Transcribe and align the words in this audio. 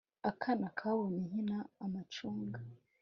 Akana 0.29 0.67
kabonye 0.77 1.21
nkina 1.29 1.57
amacunga 1.85 2.59